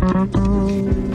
[0.00, 1.07] oh you.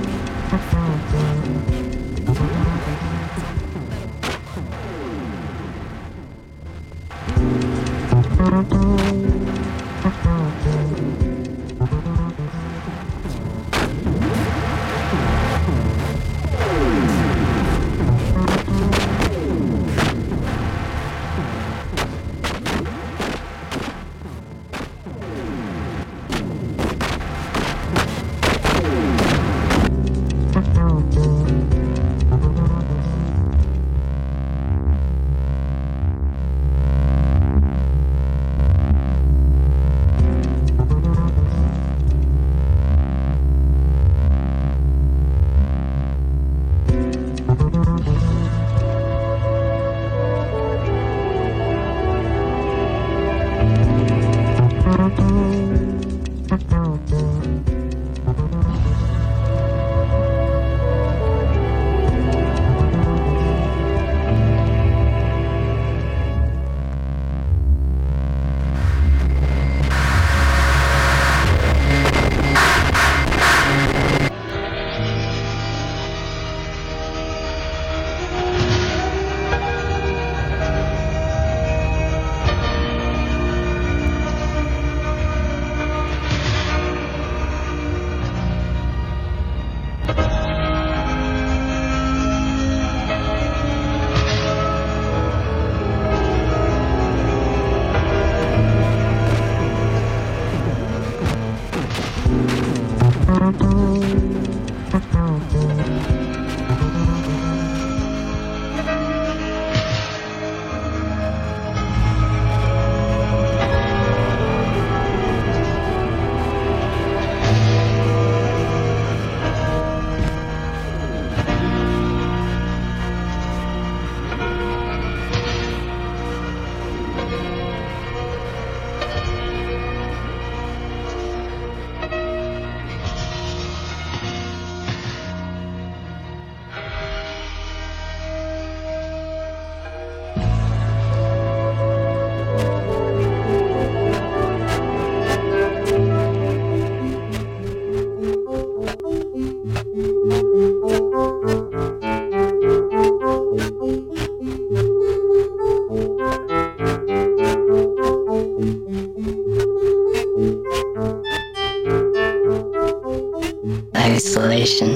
[164.03, 164.91] isolation.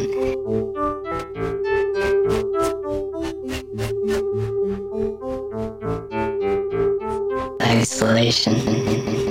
[7.61, 9.26] Isolation.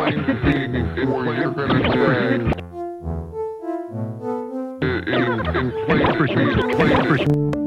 [0.00, 2.40] playing the game before you're gonna die.
[4.82, 7.59] And, and play the game, play.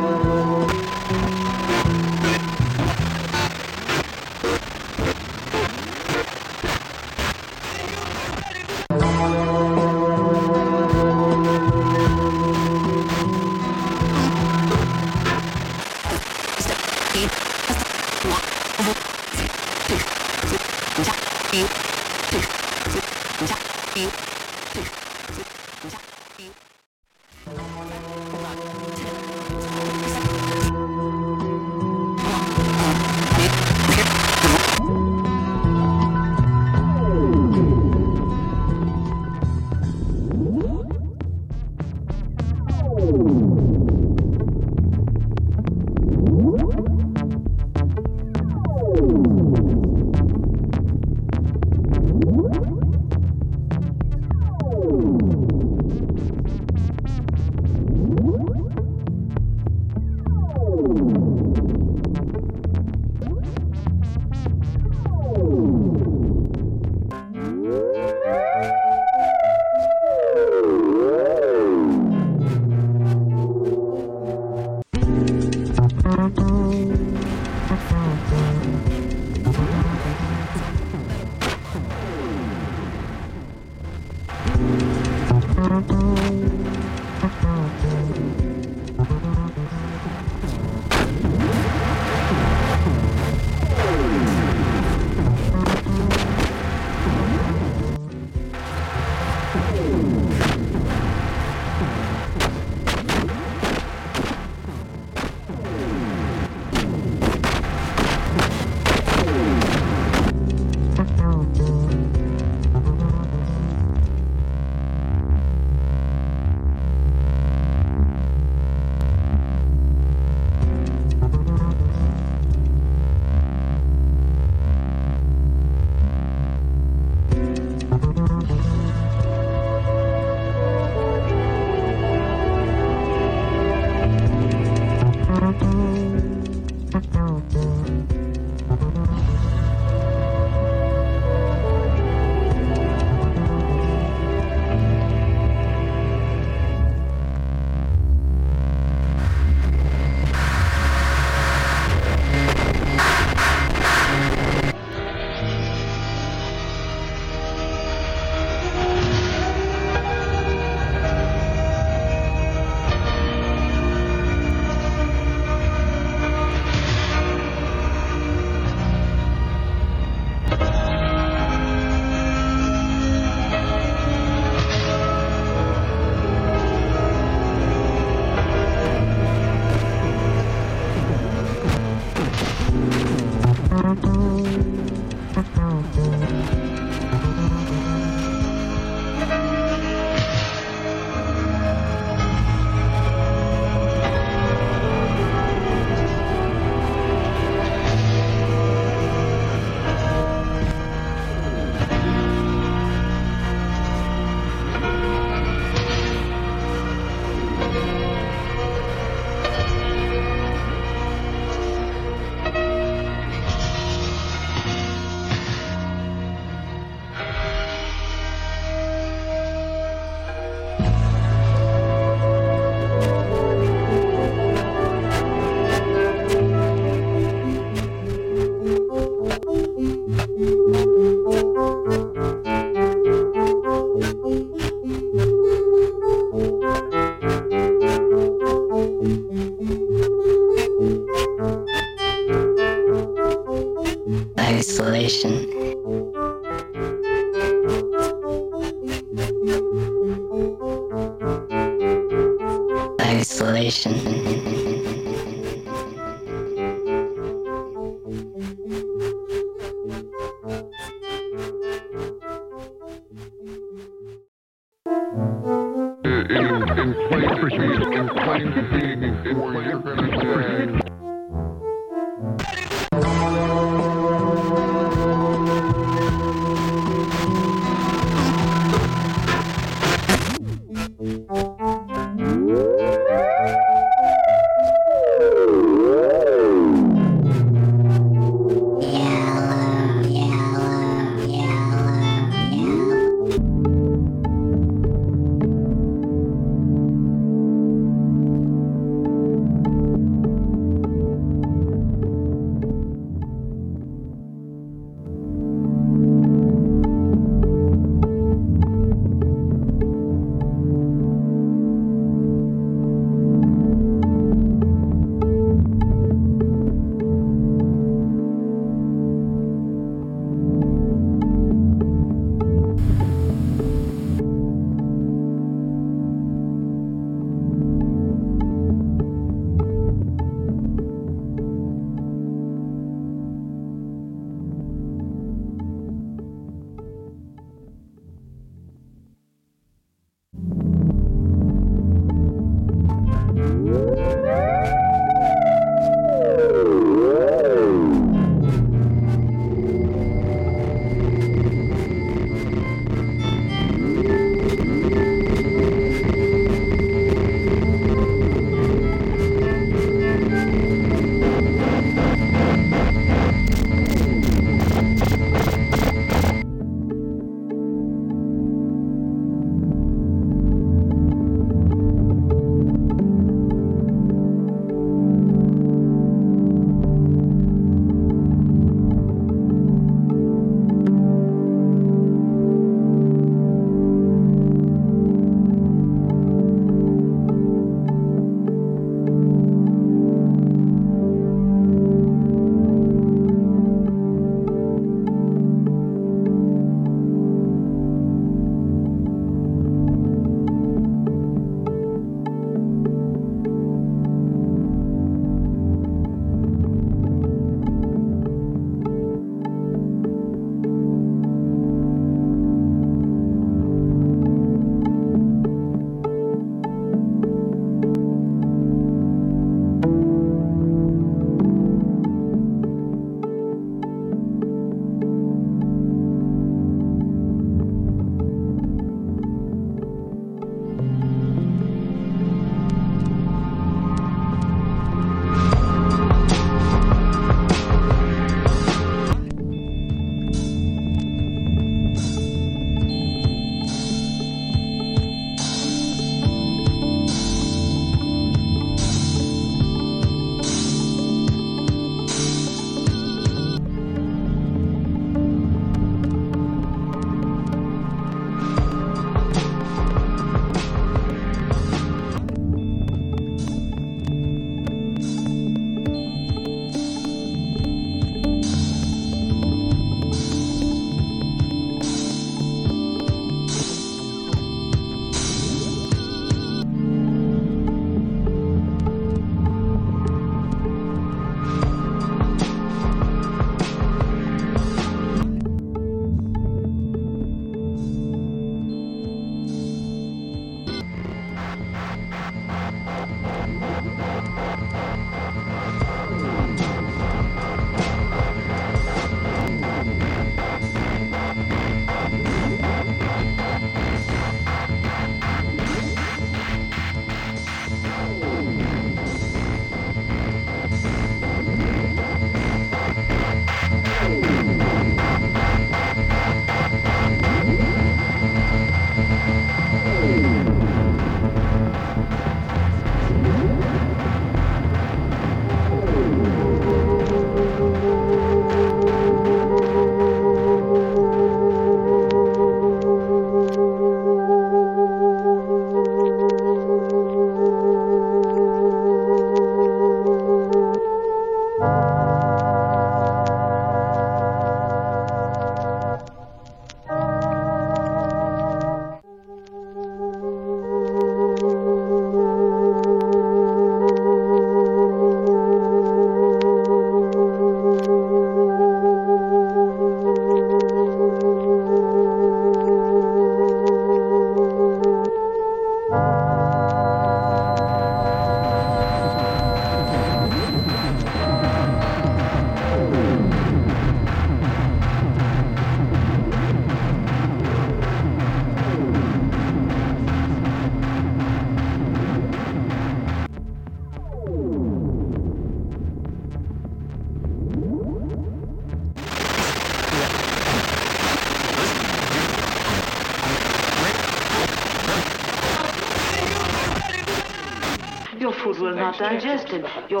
[598.88, 599.66] not digested.
[599.90, 600.00] Your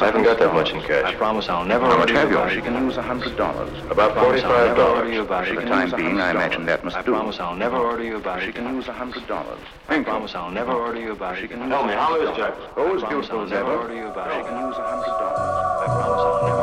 [0.00, 1.04] I haven't got that much in cash.
[1.04, 2.38] I promise I'll never How much have you?
[2.54, 3.76] She can use a hundred dollars.
[3.90, 5.26] About forty-five dollars.
[5.48, 7.00] For the time being, I imagine that must do.
[7.00, 9.58] I promise I'll never order you about She can use a hundred dollars.
[9.88, 11.42] I promise I'll never order you about it.
[11.42, 12.36] She can Tell me, how is.
[12.36, 12.54] Jack?
[12.76, 13.78] Oh, as I beautiful as never ever.
[13.82, 16.57] order you about She can use a hundred dollars.